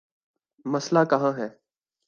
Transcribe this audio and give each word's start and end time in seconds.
مسئلہ 0.65 1.03
کہاں 1.09 1.33
ہے؟ 1.37 1.47